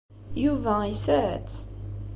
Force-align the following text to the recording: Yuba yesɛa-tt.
Yuba 0.43 0.75
yesɛa-tt. 0.89 1.53